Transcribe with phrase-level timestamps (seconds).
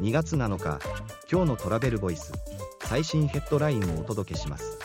[0.00, 0.80] 2月7日
[1.30, 2.32] 今日のトラベルボイス
[2.84, 4.78] 最新ヘッドラインをお届けします。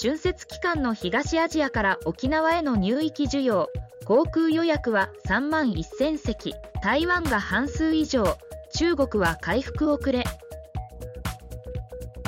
[0.00, 3.68] 春節期間の東アジアから沖縄への入域需要
[4.06, 8.38] 航空予約は3万1000席台湾が半数以上
[8.74, 10.24] 中国は回復遅れ。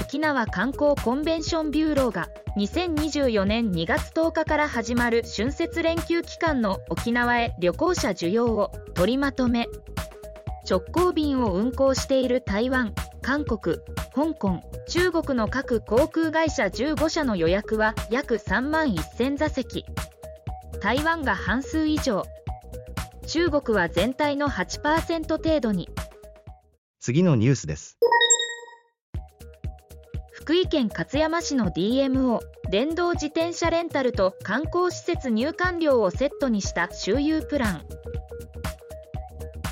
[0.08, 9.66] 沖縄観光コンベンションビューローが2024年2月10日から始まる春節連休期間の沖縄へ旅行者需要を取りまとめ
[10.66, 13.80] 直行便を運航している台湾韓国
[14.14, 19.84] 香港中国の各航空会社15社の予約は約3万1000座席。
[20.80, 22.24] 台湾が半数以上。
[23.26, 25.90] 中国は全体の8%程度に。
[26.98, 27.98] 次のニュースです。
[30.48, 37.86] 福井県勝山市の DMO 電動自転車レンタルと観光施設入館料をセットにした周遊プラン。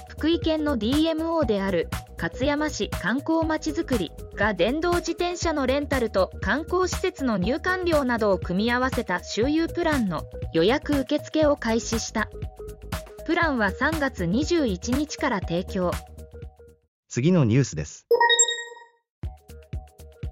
[0.06, 1.88] 福井県の DMO である
[2.20, 12.28] 勝山市観光まちづくりが電動自転車のレンタルと観光施設の入館料などを組み合わせた周遊プランの予約受付を開始した。
[13.24, 15.90] プランは3月21日から提供。
[17.08, 18.06] 次のニュースです。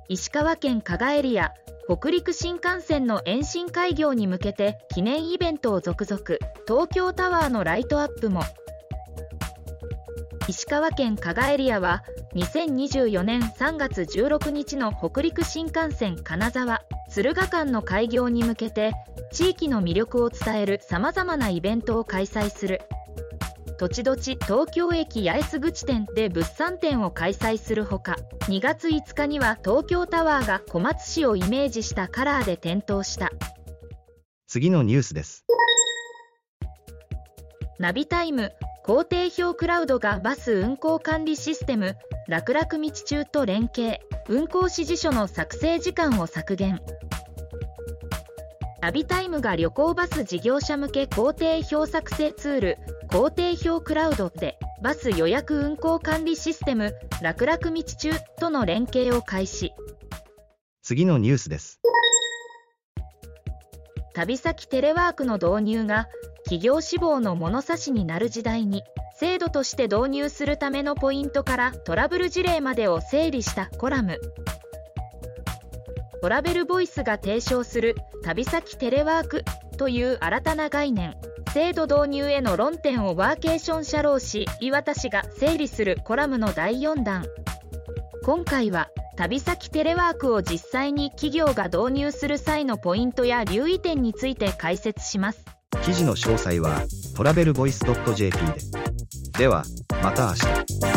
[0.09, 1.55] 石川県加賀エリア
[1.89, 6.23] 北陸新幹線の延伸開業に向けて記念イベントを続々。
[6.67, 8.43] 東京タワーのライトアップも。
[10.47, 18.93] 石川県加賀エリアは2024年3月16日の北陸新幹線金沢敦賀間の開業に向けて
[19.33, 22.83] 地域の魅力を伝えるさまざまなイベントを開催する。
[23.79, 33.31] 土地土地東京駅八重洲口店で物産展を開催するほか2月5日には東京タワーが小松市をイメージしたカラーで点灯した。
[34.47, 35.45] 次のニュースです。
[37.79, 38.53] ナビタイム
[38.85, 41.97] 工程表クラウドがバス運行管理システム
[42.29, 43.99] 楽々道中と連携。
[44.29, 46.81] 運行指示書の作成時間を削減
[48.85, 52.79] ナビタイムが旅行バス事業者向け工程表作成ツール
[53.11, 59.73] 工程表クラウドでバス予約運行管理システム楽々道中との連携を開始。
[60.83, 61.81] 次のニュースです。
[64.13, 66.09] 旅先テレワークの導入が
[66.43, 68.83] 企業志望の物差しになる時代に
[69.19, 74.21] 制度として導入するためのポイントからトラブル事例までを整理したコラム
[76.25, 79.45] トラベルボイスが提唱する旅先テレワーク
[79.77, 81.19] という新たな概念。
[81.53, 87.27] 制度導入への論点をワーケーション社労士岩田氏が整理するコラムの第4弾。
[88.23, 95.45] 今回は旅先テレワークを実際に企業が導入する際のポイントや留意点について解説します。
[95.85, 96.81] 記事の詳細は
[97.15, 97.85] トラベルボイス
[98.15, 99.41] .jp で。
[99.41, 99.63] では
[100.03, 100.33] また明
[100.89, 100.94] 日。